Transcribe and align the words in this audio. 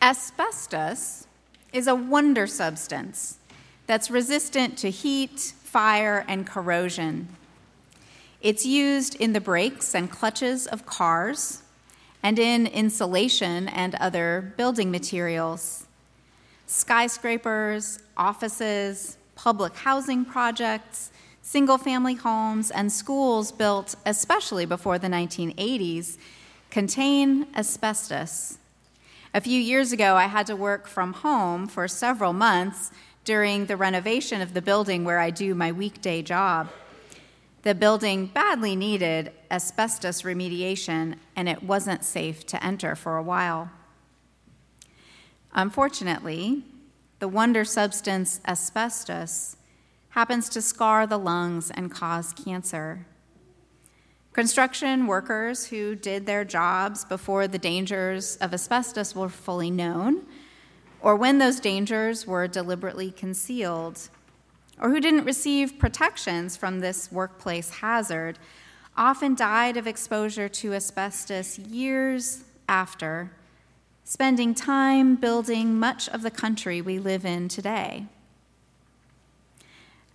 Asbestos 0.00 1.26
is 1.72 1.88
a 1.88 1.94
wonder 1.94 2.46
substance 2.46 3.38
that's 3.88 4.12
resistant 4.12 4.78
to 4.78 4.90
heat, 4.90 5.52
fire, 5.64 6.24
and 6.28 6.46
corrosion. 6.46 7.28
It's 8.40 8.64
used 8.64 9.16
in 9.16 9.32
the 9.32 9.40
brakes 9.40 9.96
and 9.96 10.08
clutches 10.08 10.68
of 10.68 10.86
cars 10.86 11.62
and 12.22 12.38
in 12.38 12.68
insulation 12.68 13.66
and 13.66 13.96
other 13.96 14.54
building 14.56 14.92
materials. 14.92 15.86
Skyscrapers, 16.68 17.98
offices, 18.16 19.18
public 19.34 19.74
housing 19.74 20.24
projects, 20.24 21.10
single 21.42 21.78
family 21.78 22.14
homes, 22.14 22.70
and 22.70 22.92
schools 22.92 23.50
built 23.50 23.96
especially 24.06 24.64
before 24.64 24.98
the 24.98 25.08
1980s 25.08 26.18
contain 26.70 27.48
asbestos. 27.56 28.57
A 29.38 29.40
few 29.40 29.60
years 29.60 29.92
ago, 29.92 30.16
I 30.16 30.24
had 30.24 30.48
to 30.48 30.56
work 30.56 30.88
from 30.88 31.12
home 31.12 31.68
for 31.68 31.86
several 31.86 32.32
months 32.32 32.90
during 33.22 33.66
the 33.66 33.76
renovation 33.76 34.40
of 34.40 34.52
the 34.52 34.60
building 34.60 35.04
where 35.04 35.20
I 35.20 35.30
do 35.30 35.54
my 35.54 35.70
weekday 35.70 36.22
job. 36.22 36.70
The 37.62 37.76
building 37.76 38.26
badly 38.26 38.74
needed 38.74 39.30
asbestos 39.48 40.22
remediation, 40.22 41.18
and 41.36 41.48
it 41.48 41.62
wasn't 41.62 42.02
safe 42.02 42.46
to 42.46 42.64
enter 42.64 42.96
for 42.96 43.16
a 43.16 43.22
while. 43.22 43.70
Unfortunately, 45.52 46.64
the 47.20 47.28
wonder 47.28 47.64
substance 47.64 48.40
asbestos 48.44 49.56
happens 50.08 50.48
to 50.48 50.60
scar 50.60 51.06
the 51.06 51.16
lungs 51.16 51.70
and 51.70 51.92
cause 51.92 52.32
cancer. 52.32 53.06
Construction 54.38 55.08
workers 55.08 55.66
who 55.66 55.96
did 55.96 56.24
their 56.24 56.44
jobs 56.44 57.04
before 57.04 57.48
the 57.48 57.58
dangers 57.58 58.36
of 58.36 58.54
asbestos 58.54 59.12
were 59.12 59.28
fully 59.28 59.68
known, 59.68 60.24
or 61.00 61.16
when 61.16 61.38
those 61.38 61.58
dangers 61.58 62.24
were 62.24 62.46
deliberately 62.46 63.10
concealed, 63.10 64.08
or 64.80 64.90
who 64.90 65.00
didn't 65.00 65.24
receive 65.24 65.80
protections 65.80 66.56
from 66.56 66.78
this 66.78 67.10
workplace 67.10 67.70
hazard, 67.70 68.38
often 68.96 69.34
died 69.34 69.76
of 69.76 69.88
exposure 69.88 70.48
to 70.48 70.72
asbestos 70.72 71.58
years 71.58 72.44
after 72.68 73.32
spending 74.04 74.54
time 74.54 75.16
building 75.16 75.76
much 75.80 76.08
of 76.10 76.22
the 76.22 76.30
country 76.30 76.80
we 76.80 77.00
live 77.00 77.24
in 77.24 77.48
today. 77.48 78.06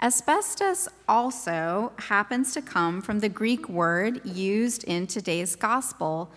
Asbestos 0.04 0.90
also 1.08 1.94
happens 1.98 2.54
to 2.54 2.62
come 2.62 3.02
from 3.02 3.20
the 3.20 3.30
Greek 3.30 3.70
word 3.70 4.20
used 4.26 4.84
in 4.84 5.08
today's 5.08 5.56
gospel 5.56 6.30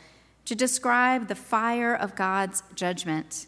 to 0.44 0.54
describe 0.54 1.26
the 1.26 1.34
fire 1.34 1.92
of 1.92 2.14
God's 2.14 2.62
judgment, 2.76 3.46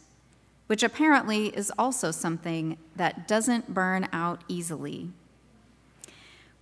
which 0.66 0.82
apparently 0.82 1.56
is 1.56 1.72
also 1.78 2.10
something 2.10 2.78
that 2.96 3.28
doesn't 3.28 3.72
burn 3.72 4.08
out 4.12 4.42
easily. 4.48 5.10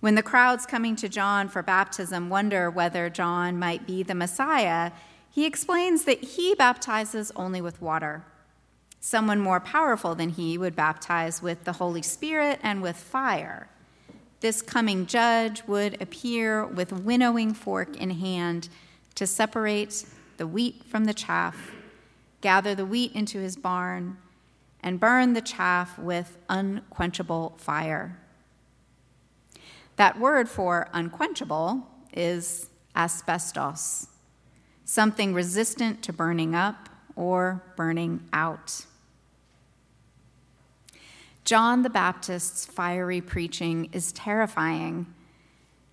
When 0.01 0.13
the 0.13 0.21
crowds 0.21 0.67
coming 0.67 0.95
to 0.97 1.09
John 1.09 1.49
for 1.49 1.63
baptism 1.63 2.29
wonder 2.29 2.69
whether 2.69 3.09
John 3.09 3.57
might 3.57 3.87
be 3.87 4.03
the 4.03 4.13
Messiah, 4.13 4.91
he 5.31 5.47
explains 5.47 6.03
that 6.03 6.23
he 6.23 6.53
baptizes 6.53 7.31
only 7.35 7.61
with 7.61 7.81
water. 7.81 8.23
Someone 8.99 9.39
more 9.39 9.59
powerful 9.59 10.15
than 10.15 10.29
he 10.29 10.57
would 10.57 10.75
baptize 10.75 11.41
with 11.41 11.63
the 11.63 11.73
Holy 11.73 12.01
Spirit 12.01 12.59
and 12.63 12.81
with 12.81 12.97
fire. 12.97 13.69
This 14.39 14.61
coming 14.61 15.05
judge 15.05 15.63
would 15.67 16.01
appear 16.01 16.65
with 16.65 16.91
winnowing 16.91 17.53
fork 17.53 17.95
in 17.97 18.11
hand 18.11 18.69
to 19.15 19.25
separate 19.25 20.05
the 20.37 20.47
wheat 20.47 20.83
from 20.85 21.05
the 21.05 21.13
chaff, 21.13 21.71
gather 22.41 22.75
the 22.75 22.85
wheat 22.85 23.13
into 23.13 23.39
his 23.39 23.55
barn, 23.55 24.17
and 24.81 24.99
burn 24.99 25.33
the 25.33 25.41
chaff 25.41 25.97
with 25.97 26.37
unquenchable 26.49 27.55
fire. 27.57 28.19
That 29.95 30.19
word 30.19 30.47
for 30.47 30.89
unquenchable 30.93 31.87
is 32.13 32.69
asbestos 32.95 34.07
something 34.87 35.33
resistant 35.33 36.01
to 36.01 36.13
burning 36.13 36.55
up 36.55 36.87
or 37.17 37.61
burning 37.75 38.23
out. 38.31 38.85
John 41.43 41.81
the 41.81 41.89
Baptist's 41.89 42.65
fiery 42.65 43.19
preaching 43.21 43.89
is 43.91 44.11
terrifying. 44.11 45.07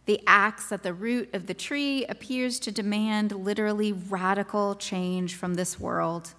The 0.06 0.20
axe 0.26 0.70
at 0.70 0.82
the 0.82 0.92
root 0.92 1.34
of 1.34 1.46
the 1.46 1.54
tree 1.54 2.04
appears 2.06 2.58
to 2.60 2.70
demand 2.70 3.32
literally 3.32 3.92
radical 3.92 4.74
change 4.74 5.34
from 5.34 5.54
this 5.54 5.80
world. 5.80 6.34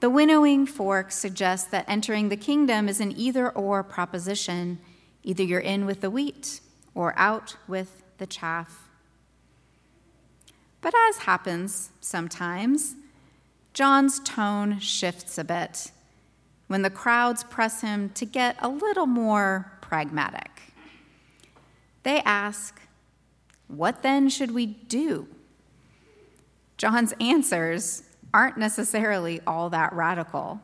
The 0.00 0.10
winnowing 0.10 0.66
fork 0.66 1.12
suggests 1.12 1.68
that 1.70 1.84
entering 1.86 2.28
the 2.28 2.36
kingdom 2.36 2.88
is 2.88 3.00
an 3.00 3.12
either 3.16 3.50
or 3.50 3.82
proposition. 3.82 4.78
Either 5.22 5.42
you're 5.42 5.60
in 5.60 5.86
with 5.86 6.00
the 6.00 6.10
wheat 6.10 6.60
or 6.94 7.14
out 7.16 7.56
with 7.68 8.02
the 8.18 8.26
chaff. 8.26 8.88
But 10.80 10.94
as 11.08 11.18
happens 11.18 11.90
sometimes, 12.00 12.96
John's 13.74 14.20
tone 14.20 14.78
shifts 14.78 15.36
a 15.36 15.42
bit 15.42 15.90
when 16.68 16.82
the 16.82 16.90
crowds 16.90 17.42
press 17.42 17.80
him 17.80 18.08
to 18.10 18.24
get 18.24 18.56
a 18.60 18.68
little 18.68 19.06
more 19.06 19.76
pragmatic. 19.80 20.72
They 22.04 22.20
ask, 22.20 22.80
What 23.66 24.02
then 24.02 24.28
should 24.28 24.52
we 24.52 24.66
do? 24.66 25.26
John's 26.76 27.14
answers 27.20 28.04
aren't 28.32 28.58
necessarily 28.58 29.40
all 29.44 29.70
that 29.70 29.92
radical. 29.92 30.60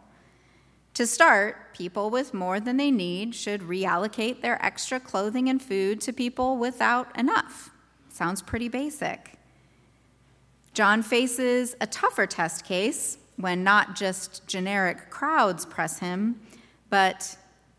To 0.95 1.07
start, 1.07 1.75
people 1.75 2.11
with 2.11 2.33
more 2.33 2.61
than 2.61 2.77
they 2.77 2.93
need 2.93 3.35
should 3.35 3.63
reallocate 3.63 4.41
their 4.41 4.65
extra 4.65 5.01
clothing 5.01 5.49
and 5.49 5.61
food 5.61 6.01
to 6.03 6.13
people 6.13 6.59
without 6.59 7.17
enough. 7.19 7.71
Sounds 8.09 8.41
pretty 8.43 8.69
basic. 8.69 9.40
John 10.73 11.03
faces 11.03 11.75
a 11.81 11.87
tougher 11.87 12.27
test 12.27 12.65
case 12.65 13.19
when 13.37 13.65
not 13.65 13.97
just 13.97 14.47
generic 14.47 15.11
crowds 15.11 15.67
press 15.67 15.99
him, 15.99 16.41
but 16.89 17.37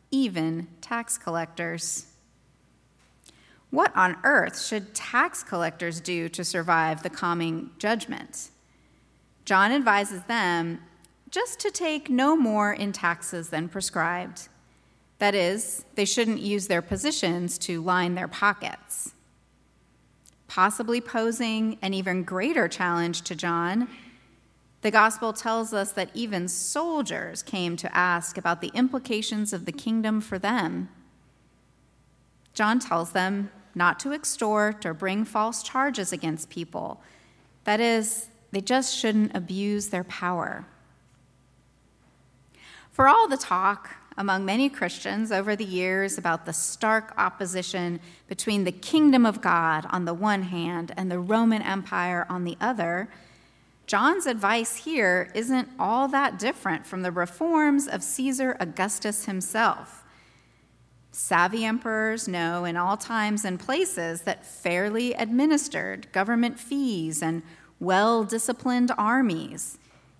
even 0.09 0.67
tax 0.81 1.17
collectors. 1.17 2.07
What 3.69 3.95
on 3.95 4.17
earth 4.23 4.61
should 4.61 4.93
tax 4.93 5.43
collectors 5.43 6.01
do 6.01 6.27
to 6.29 6.43
survive 6.43 7.03
the 7.03 7.09
coming 7.09 7.69
judgment? 7.79 8.49
John 9.45 9.71
advises 9.71 10.23
them 10.23 10.81
just 11.29 11.59
to 11.61 11.71
take 11.71 12.09
no 12.09 12.35
more 12.35 12.73
in 12.73 12.91
taxes 12.91 13.49
than 13.49 13.69
prescribed. 13.69 14.49
That 15.19 15.33
is, 15.33 15.85
they 15.95 16.03
shouldn't 16.03 16.41
use 16.41 16.67
their 16.67 16.81
positions 16.81 17.57
to 17.59 17.81
line 17.81 18.15
their 18.15 18.27
pockets 18.27 19.13
possibly 20.51 20.99
posing 20.99 21.77
an 21.81 21.93
even 21.93 22.23
greater 22.23 22.67
challenge 22.67 23.21
to 23.21 23.33
John, 23.33 23.87
the 24.81 24.91
gospel 24.91 25.31
tells 25.31 25.71
us 25.71 25.93
that 25.93 26.09
even 26.13 26.49
soldiers 26.49 27.41
came 27.41 27.77
to 27.77 27.95
ask 27.95 28.37
about 28.37 28.59
the 28.59 28.71
implications 28.73 29.53
of 29.53 29.63
the 29.63 29.71
kingdom 29.71 30.19
for 30.19 30.37
them. 30.37 30.89
John 32.53 32.79
tells 32.79 33.13
them 33.13 33.49
not 33.75 33.97
to 34.01 34.11
extort 34.11 34.85
or 34.85 34.93
bring 34.93 35.23
false 35.23 35.63
charges 35.63 36.11
against 36.11 36.49
people. 36.49 37.01
That 37.63 37.79
is, 37.79 38.27
they 38.51 38.59
just 38.59 38.93
shouldn't 38.93 39.33
abuse 39.33 39.87
their 39.87 40.03
power. 40.03 40.65
For 42.91 43.07
all 43.07 43.29
the 43.29 43.37
talk 43.37 43.95
among 44.17 44.45
many 44.45 44.69
Christians 44.69 45.31
over 45.31 45.55
the 45.55 45.65
years 45.65 46.17
about 46.17 46.45
the 46.45 46.53
stark 46.53 47.13
opposition 47.17 47.99
between 48.27 48.63
the 48.63 48.71
kingdom 48.71 49.25
of 49.25 49.41
God 49.41 49.85
on 49.89 50.05
the 50.05 50.13
one 50.13 50.43
hand 50.43 50.93
and 50.97 51.09
the 51.09 51.19
Roman 51.19 51.61
Empire 51.61 52.25
on 52.29 52.43
the 52.43 52.57
other, 52.59 53.09
John's 53.87 54.25
advice 54.25 54.77
here 54.77 55.31
isn't 55.35 55.69
all 55.79 56.07
that 56.09 56.39
different 56.39 56.85
from 56.85 57.01
the 57.01 57.11
reforms 57.11 57.87
of 57.87 58.03
Caesar 58.03 58.55
Augustus 58.59 59.25
himself. 59.25 60.03
Savvy 61.11 61.65
emperors 61.65 62.27
know 62.27 62.63
in 62.63 62.77
all 62.77 62.95
times 62.95 63.43
and 63.43 63.59
places 63.59 64.21
that 64.21 64.45
fairly 64.45 65.13
administered 65.13 66.09
government 66.13 66.57
fees 66.57 67.21
and 67.21 67.43
well 67.81 68.23
disciplined 68.23 68.91
armies 68.97 69.77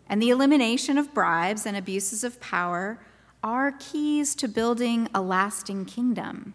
and 0.09 0.21
the 0.21 0.29
elimination 0.29 0.97
of 0.97 1.13
bribes 1.13 1.65
and 1.65 1.77
abuses 1.77 2.25
of 2.25 2.41
power 2.41 2.99
are 3.43 3.71
keys 3.71 4.35
to 4.35 4.47
building 4.47 5.07
a 5.13 5.21
lasting 5.21 5.85
kingdom. 5.85 6.53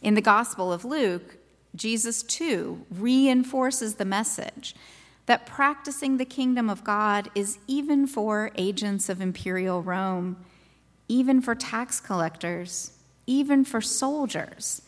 In 0.00 0.14
the 0.14 0.20
Gospel 0.20 0.72
of 0.72 0.84
Luke, 0.84 1.38
Jesus 1.74 2.22
too 2.22 2.86
reinforces 2.90 3.96
the 3.96 4.04
message 4.04 4.74
that 5.26 5.46
practicing 5.46 6.16
the 6.16 6.24
kingdom 6.24 6.70
of 6.70 6.84
God 6.84 7.30
is 7.34 7.58
even 7.66 8.06
for 8.06 8.50
agents 8.56 9.08
of 9.08 9.20
imperial 9.20 9.82
Rome, 9.82 10.36
even 11.08 11.40
for 11.40 11.54
tax 11.54 12.00
collectors, 12.00 12.92
even 13.26 13.64
for 13.64 13.80
soldiers, 13.80 14.82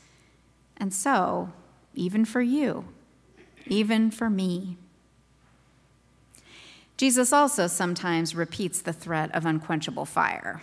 and 0.76 0.94
so, 0.94 1.52
even 1.94 2.24
for 2.24 2.40
you, 2.40 2.84
even 3.66 4.10
for 4.10 4.30
me. 4.30 4.78
Jesus 6.98 7.32
also 7.32 7.68
sometimes 7.68 8.34
repeats 8.34 8.82
the 8.82 8.92
threat 8.92 9.32
of 9.32 9.46
unquenchable 9.46 10.04
fire. 10.04 10.60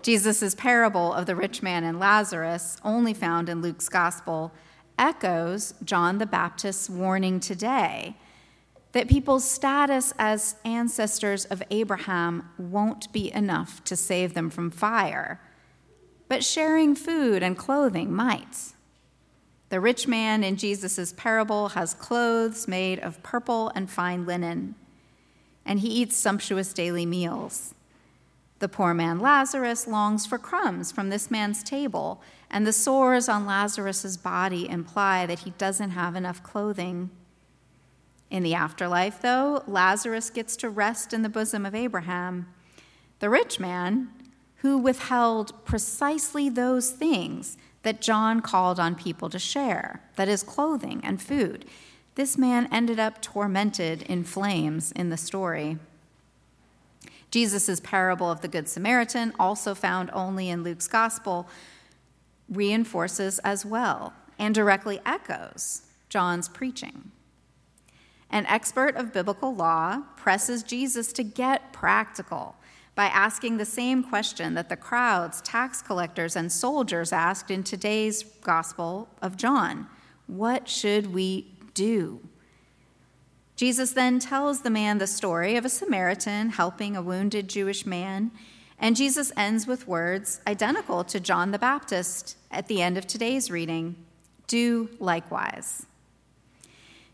Jesus' 0.00 0.54
parable 0.54 1.12
of 1.12 1.26
the 1.26 1.36
rich 1.36 1.62
man 1.62 1.84
and 1.84 2.00
Lazarus, 2.00 2.78
only 2.82 3.12
found 3.12 3.50
in 3.50 3.60
Luke's 3.60 3.90
gospel, 3.90 4.50
echoes 4.98 5.74
John 5.84 6.16
the 6.16 6.26
Baptist's 6.26 6.88
warning 6.88 7.38
today 7.38 8.16
that 8.92 9.08
people's 9.08 9.48
status 9.48 10.14
as 10.18 10.56
ancestors 10.64 11.44
of 11.44 11.62
Abraham 11.70 12.48
won't 12.56 13.12
be 13.12 13.30
enough 13.32 13.84
to 13.84 13.94
save 13.94 14.32
them 14.32 14.48
from 14.48 14.70
fire, 14.70 15.38
but 16.28 16.42
sharing 16.42 16.94
food 16.94 17.42
and 17.42 17.58
clothing 17.58 18.10
might. 18.10 18.72
The 19.68 19.80
rich 19.80 20.08
man 20.08 20.42
in 20.44 20.56
Jesus' 20.56 21.12
parable 21.14 21.70
has 21.70 21.92
clothes 21.92 22.66
made 22.66 23.00
of 23.00 23.22
purple 23.22 23.70
and 23.74 23.90
fine 23.90 24.24
linen, 24.24 24.76
and 25.64 25.80
he 25.80 25.88
eats 25.88 26.16
sumptuous 26.16 26.72
daily 26.72 27.06
meals. 27.06 27.74
The 28.58 28.68
poor 28.68 28.94
man 28.94 29.18
Lazarus 29.18 29.88
longs 29.88 30.24
for 30.24 30.38
crumbs 30.38 30.92
from 30.92 31.08
this 31.08 31.30
man's 31.30 31.62
table, 31.62 32.22
and 32.50 32.66
the 32.66 32.72
sores 32.72 33.28
on 33.28 33.44
Lazarus's 33.44 34.16
body 34.16 34.68
imply 34.68 35.26
that 35.26 35.40
he 35.40 35.50
doesn't 35.58 35.90
have 35.90 36.14
enough 36.14 36.42
clothing. 36.42 37.10
In 38.30 38.42
the 38.42 38.54
afterlife, 38.54 39.20
though, 39.20 39.62
Lazarus 39.66 40.30
gets 40.30 40.56
to 40.56 40.70
rest 40.70 41.12
in 41.12 41.22
the 41.22 41.28
bosom 41.28 41.66
of 41.66 41.74
Abraham. 41.74 42.46
The 43.18 43.28
rich 43.28 43.58
man, 43.58 44.08
who 44.56 44.78
withheld 44.78 45.64
precisely 45.64 46.48
those 46.48 46.92
things 46.92 47.56
that 47.82 48.00
John 48.00 48.40
called 48.40 48.78
on 48.78 48.94
people 48.94 49.28
to 49.30 49.38
share 49.38 50.02
that 50.16 50.28
is, 50.28 50.42
clothing 50.42 51.00
and 51.02 51.20
food. 51.20 51.64
This 52.14 52.36
man 52.36 52.68
ended 52.70 53.00
up 53.00 53.22
tormented 53.22 54.02
in 54.02 54.24
flames 54.24 54.92
in 54.92 55.08
the 55.08 55.16
story. 55.16 55.78
Jesus' 57.30 57.80
parable 57.80 58.30
of 58.30 58.42
the 58.42 58.48
Good 58.48 58.68
Samaritan, 58.68 59.32
also 59.38 59.74
found 59.74 60.10
only 60.12 60.50
in 60.50 60.62
Luke's 60.62 60.88
gospel, 60.88 61.48
reinforces 62.50 63.38
as 63.38 63.64
well 63.64 64.12
and 64.38 64.54
directly 64.54 65.00
echoes 65.06 65.82
John's 66.10 66.48
preaching. 66.48 67.10
An 68.28 68.44
expert 68.46 68.96
of 68.96 69.12
biblical 69.12 69.54
law 69.54 70.02
presses 70.16 70.62
Jesus 70.62 71.12
to 71.14 71.22
get 71.22 71.72
practical 71.72 72.56
by 72.94 73.06
asking 73.06 73.56
the 73.56 73.64
same 73.64 74.02
question 74.02 74.52
that 74.54 74.68
the 74.68 74.76
crowds, 74.76 75.40
tax 75.40 75.80
collectors, 75.80 76.36
and 76.36 76.52
soldiers 76.52 77.12
asked 77.12 77.50
in 77.50 77.62
today's 77.62 78.22
Gospel 78.22 79.08
of 79.22 79.38
John 79.38 79.86
What 80.26 80.68
should 80.68 81.14
we 81.14 81.46
do? 81.74 82.20
Jesus 83.56 83.92
then 83.92 84.18
tells 84.18 84.62
the 84.62 84.70
man 84.70 84.98
the 84.98 85.06
story 85.06 85.56
of 85.56 85.64
a 85.64 85.68
Samaritan 85.68 86.50
helping 86.50 86.96
a 86.96 87.02
wounded 87.02 87.48
Jewish 87.48 87.86
man, 87.86 88.32
and 88.78 88.96
Jesus 88.96 89.30
ends 89.36 89.66
with 89.66 89.86
words 89.86 90.40
identical 90.46 91.04
to 91.04 91.20
John 91.20 91.52
the 91.52 91.58
Baptist 91.58 92.36
at 92.50 92.66
the 92.66 92.82
end 92.82 92.98
of 92.98 93.06
today's 93.06 93.50
reading 93.50 93.96
Do 94.48 94.88
likewise. 94.98 95.86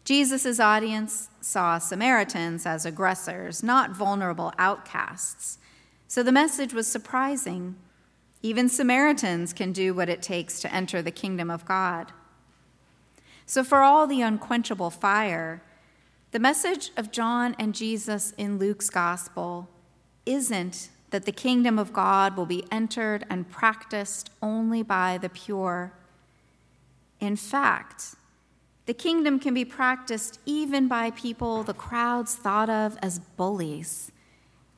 Jesus' 0.04 0.58
audience 0.58 1.28
saw 1.42 1.76
Samaritans 1.76 2.64
as 2.64 2.86
aggressors, 2.86 3.62
not 3.62 3.90
vulnerable 3.90 4.54
outcasts. 4.58 5.58
So 6.06 6.22
the 6.22 6.32
message 6.32 6.72
was 6.72 6.86
surprising. 6.86 7.76
Even 8.40 8.70
Samaritans 8.70 9.52
can 9.52 9.72
do 9.72 9.92
what 9.92 10.08
it 10.08 10.22
takes 10.22 10.60
to 10.60 10.74
enter 10.74 11.02
the 11.02 11.10
kingdom 11.10 11.50
of 11.50 11.66
God. 11.66 12.12
So, 13.48 13.64
for 13.64 13.78
all 13.78 14.06
the 14.06 14.20
unquenchable 14.20 14.90
fire, 14.90 15.62
the 16.32 16.38
message 16.38 16.90
of 16.98 17.10
John 17.10 17.56
and 17.58 17.74
Jesus 17.74 18.34
in 18.36 18.58
Luke's 18.58 18.90
gospel 18.90 19.70
isn't 20.26 20.90
that 21.10 21.24
the 21.24 21.32
kingdom 21.32 21.78
of 21.78 21.94
God 21.94 22.36
will 22.36 22.44
be 22.44 22.64
entered 22.70 23.24
and 23.30 23.50
practiced 23.50 24.30
only 24.42 24.82
by 24.82 25.16
the 25.16 25.30
pure. 25.30 25.94
In 27.20 27.34
fact, 27.34 28.16
the 28.84 28.92
kingdom 28.92 29.40
can 29.40 29.54
be 29.54 29.64
practiced 29.64 30.38
even 30.44 30.86
by 30.86 31.10
people 31.10 31.62
the 31.62 31.72
crowds 31.72 32.34
thought 32.36 32.68
of 32.68 32.98
as 33.00 33.18
bullies 33.18 34.12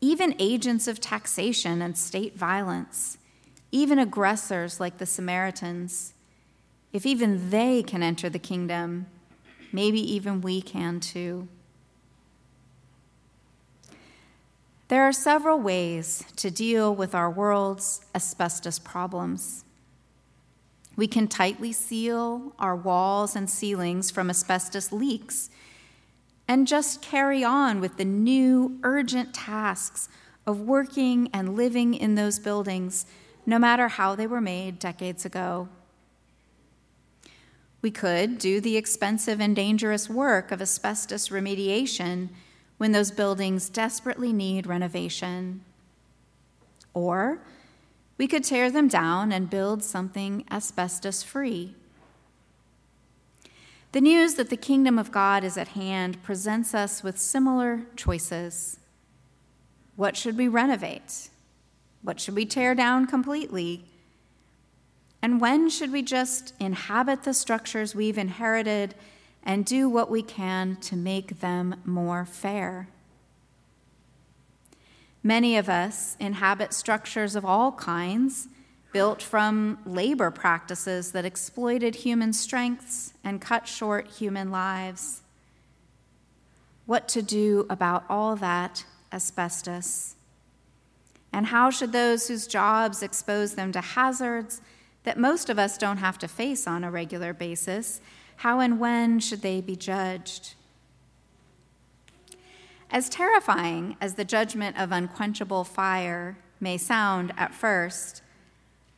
even 0.01 0.35
agents 0.39 0.89
of 0.89 0.99
taxation 0.99 1.83
and 1.83 1.97
state 1.97 2.35
violence, 2.37 3.19
even 3.71 3.99
aggressors 3.99 4.81
like 4.81 4.97
the 4.97 5.07
Samaritans, 5.07 6.15
if 6.93 7.07
even 7.07 7.51
they 7.51 7.83
can 7.83 8.03
enter 8.03 8.29
the 8.29 8.39
kingdom, 8.39 9.07
maybe 9.73 10.01
even 10.01 10.41
we 10.41 10.61
can 10.61 11.01
too. 11.01 11.49
There 14.89 15.05
are 15.05 15.13
several 15.13 15.61
ways 15.61 16.25
to 16.37 16.51
deal 16.51 16.93
with 16.93 17.15
our 17.15 17.31
world's 17.31 18.05
asbestos 18.13 18.81
problems. 18.81 19.65
We 20.97 21.07
can 21.07 21.29
tightly 21.29 21.73
seal 21.73 22.55
our 22.59 22.75
walls 22.75 23.37
and 23.37 23.49
ceilings 23.49 24.11
from 24.11 24.29
asbestos 24.29 24.91
leaks 24.91 25.49
and 26.49 26.67
just 26.67 27.01
carry 27.01 27.45
on 27.45 27.81
with 27.81 27.97
the 27.97 28.05
new 28.05 28.81
urgent 28.83 29.33
tasks 29.33 30.09
of 30.45 30.61
working 30.61 31.31
and 31.33 31.55
living 31.55 31.95
in 31.95 32.17
those 32.17 32.41
buildings, 32.41 33.07
no 33.47 33.61
matter 33.61 33.87
how 33.87 34.17
they 34.17 34.27
were 34.27 34.41
made 34.41 34.81
decades 34.81 35.25
ago. 35.25 35.69
We 37.83 37.91
could 37.91 38.39
do 38.39 38.61
the 38.61 38.77
expensive 38.77 39.41
and 39.41 39.57
dangerous 39.57 40.09
work 40.09 40.53
of 40.53 40.61
asbestos 40.61 41.29
remediation 41.29 42.29
when 42.77 42.93
those 42.93 43.11
buildings 43.11 43.69
desperately 43.69 44.33
need 44.33 44.67
renovation. 44.67 45.63
Or 46.93 47.41
we 48.19 48.27
could 48.27 48.45
tear 48.45 48.71
them 48.71 48.89
down 48.89 49.33
and 49.33 49.49
build 49.49 49.83
something 49.83 50.45
asbestos 50.51 51.23
free. 51.23 51.75
The 53.93 54.01
news 54.01 54.35
that 54.35 54.51
the 54.51 54.57
kingdom 54.57 54.99
of 54.99 55.11
God 55.11 55.43
is 55.43 55.57
at 55.57 55.69
hand 55.69 56.23
presents 56.23 56.75
us 56.75 57.03
with 57.03 57.19
similar 57.19 57.83
choices. 57.97 58.79
What 59.97 60.17
should 60.17 60.37
we 60.37 60.49
renovate? 60.49 61.29
What 62.03 62.21
should 62.21 62.35
we 62.35 62.47
tear 62.47 62.75
down 62.75 63.07
completely? 63.07 63.85
And 65.23 65.41
when 65.41 65.69
should 65.69 65.93
we 65.93 66.03
just 66.03 66.55
inhabit 66.59 67.25
the 67.25 67.35
structures 67.35 67.95
we've 67.95 68.19
inherited 68.19 68.95
and 69.43 69.65
do 69.65 69.89
what 69.89 70.11
we 70.11 70.23
can 70.23 70.77
to 70.77 70.97
make 70.97 71.41
them 71.41 71.81
more 71.85 72.25
fair? 72.25 72.89
Many 75.23 75.57
of 75.59 75.69
us 75.69 76.17
inhabit 76.19 76.73
structures 76.73 77.37
of 77.37 77.45
all 77.45 77.73
kinds 77.73 78.49
built 78.93 79.23
from 79.23 79.79
labor 79.85 80.31
practices 80.31 81.13
that 81.13 81.25
exploited 81.25 81.97
human 81.97 82.33
strengths 82.33 83.13
and 83.23 83.41
cut 83.41 83.69
short 83.69 84.09
human 84.09 84.51
lives. 84.51 85.21
What 86.87 87.07
to 87.09 87.23
do 87.23 87.67
about 87.71 88.05
all 88.09 88.35
that 88.37 88.85
asbestos? 89.13 90.17
And 91.33 91.47
how 91.47 91.71
should 91.71 91.93
those 91.93 92.27
whose 92.27 92.47
jobs 92.47 93.03
expose 93.03 93.55
them 93.55 93.71
to 93.73 93.81
hazards 93.81 94.61
that 95.05 95.19
most 95.19 95.49
of 95.49 95.59
us 95.59 95.79
don't 95.79 95.99
have 95.99 96.19
to 96.19 96.29
face 96.29 96.67
on 96.67 96.85
a 96.85 96.91
regular 96.91 97.33
basis, 97.33 98.01
how 98.37 98.61
and 98.61 98.79
when 98.79 99.21
should 99.21 99.43
they 99.43 99.61
be 99.61 99.77
judged? 99.77 100.55
As 102.91 103.09
terrifying 103.09 103.97
as 104.01 104.15
the 104.15 104.25
judgment 104.25 104.79
of 104.79 104.93
unquenchable 104.93 105.65
fire 105.65 106.39
may 106.61 106.77
sound 106.77 107.33
at 107.37 107.55
first, 107.55 108.23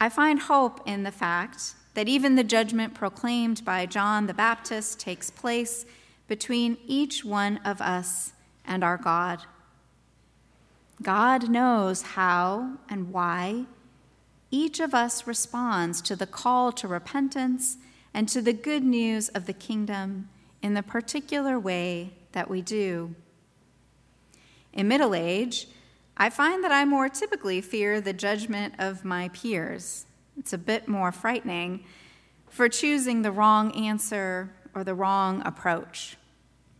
I 0.00 0.08
find 0.08 0.40
hope 0.40 0.80
in 0.86 1.02
the 1.02 1.12
fact 1.12 1.74
that 1.94 2.08
even 2.08 2.36
the 2.36 2.44
judgment 2.44 2.94
proclaimed 2.94 3.64
by 3.64 3.86
John 3.86 4.26
the 4.26 4.34
Baptist 4.34 4.98
takes 4.98 5.30
place 5.30 5.84
between 6.26 6.78
each 6.86 7.24
one 7.24 7.58
of 7.58 7.80
us 7.80 8.32
and 8.64 8.82
our 8.82 8.96
God. 8.96 9.42
God 11.02 11.50
knows 11.50 12.02
how 12.02 12.78
and 12.88 13.12
why 13.12 13.66
each 14.52 14.78
of 14.78 14.94
us 14.94 15.26
responds 15.26 16.00
to 16.02 16.14
the 16.14 16.26
call 16.26 16.70
to 16.72 16.86
repentance 16.86 17.78
and 18.14 18.28
to 18.28 18.42
the 18.42 18.52
good 18.52 18.84
news 18.84 19.30
of 19.30 19.46
the 19.46 19.52
kingdom 19.54 20.28
in 20.60 20.74
the 20.74 20.82
particular 20.82 21.58
way 21.58 22.12
that 22.32 22.50
we 22.50 22.60
do. 22.60 23.14
In 24.74 24.86
middle 24.86 25.14
age, 25.14 25.68
I 26.16 26.28
find 26.28 26.62
that 26.62 26.70
I 26.70 26.84
more 26.84 27.08
typically 27.08 27.62
fear 27.62 28.00
the 28.00 28.12
judgment 28.12 28.74
of 28.78 29.04
my 29.04 29.28
peers. 29.30 30.04
It's 30.38 30.52
a 30.52 30.58
bit 30.58 30.86
more 30.86 31.10
frightening 31.10 31.84
for 32.50 32.68
choosing 32.68 33.22
the 33.22 33.32
wrong 33.32 33.72
answer 33.72 34.54
or 34.74 34.84
the 34.84 34.94
wrong 34.94 35.42
approach, 35.46 36.18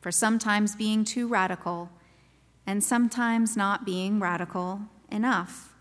for 0.03 0.13
sometimes 0.13 0.77
being 0.77 1.05
too 1.05 1.27
radical 1.27 1.91
and 2.67 2.85
sometimes 2.85 3.57
not 3.57 3.87
being 3.87 4.21
radical 4.21 4.83
enough. 5.11 5.72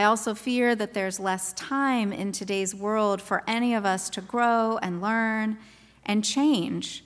I 0.00 0.04
also 0.04 0.34
fear 0.34 0.74
that 0.76 0.94
there's 0.94 1.20
less 1.20 1.52
time 1.52 2.10
in 2.10 2.32
today's 2.32 2.74
world 2.74 3.20
for 3.20 3.44
any 3.46 3.74
of 3.74 3.84
us 3.84 4.08
to 4.10 4.22
grow 4.22 4.78
and 4.78 5.02
learn 5.02 5.58
and 6.06 6.24
change 6.24 7.04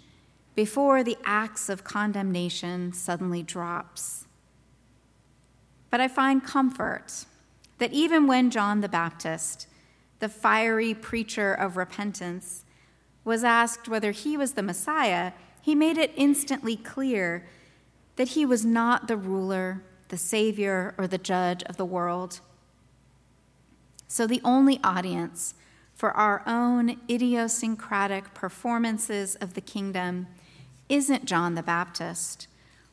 before 0.55 1.03
the 1.03 1.19
axe 1.25 1.69
of 1.69 1.83
condemnation 1.83 2.93
suddenly 2.93 3.43
drops. 3.43 4.27
But 5.91 6.01
I 6.01 6.07
find 6.07 6.45
comfort 6.45 7.25
that 7.79 7.93
even 7.93 8.29
when 8.29 8.49
John 8.49 8.81
the 8.81 8.89
Baptist, 8.89 9.67
the 10.21 10.29
fiery 10.29 10.95
preacher 10.95 11.53
of 11.53 11.77
repentance, 11.77 12.65
was 13.25 13.43
asked 13.43 13.89
whether 13.89 14.13
he 14.13 14.37
was 14.37 14.53
the 14.53 14.63
Messiah, 14.63 15.33
he 15.61 15.75
made 15.75 15.99
it 15.99 16.13
instantly 16.15 16.77
clear 16.77 17.45
that 18.15 18.29
he 18.29 18.47
was 18.47 18.65
not 18.65 19.09
the 19.09 19.17
ruler, 19.17 19.83
the 20.11 20.17
savior, 20.17 20.95
or 20.97 21.09
the 21.09 21.19
judge 21.19 21.65
of 21.65 21.77
the 21.77 21.85
world. 21.85 22.39
So 24.15 24.29
the 24.29 24.41
only 24.45 24.79
audience 24.85 25.55
for 25.93 26.13
our 26.13 26.45
own 26.47 27.01
idiosyncratic 27.11 28.33
performances 28.33 29.35
of 29.41 29.55
the 29.55 29.61
kingdom 29.61 30.29
isn't 30.89 31.25
John 31.25 31.57
the 31.57 31.65
Baptist 31.65 32.47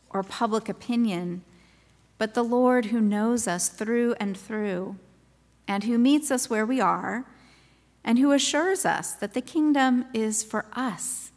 or 0.09 0.23
public 0.23 0.67
opinion, 0.67 1.43
but 2.17 2.33
the 2.33 2.43
Lord 2.43 2.85
who 2.85 2.99
knows 2.99 3.47
us 3.47 3.69
through 3.69 4.15
and 4.19 4.35
through, 4.35 4.95
and 5.67 5.83
who 5.83 5.99
meets 5.99 6.31
us 6.31 6.49
where 6.49 6.65
we 6.65 6.81
are, 6.81 7.23
and 8.03 8.17
who 8.17 8.31
assures 8.31 8.83
us 8.83 9.13
that 9.13 9.35
the 9.35 9.41
kingdom 9.41 10.05
is 10.15 10.41
for 10.41 10.65
us, 10.73 11.31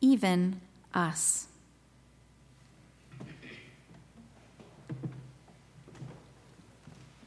even 0.00 0.62
us. 0.94 1.47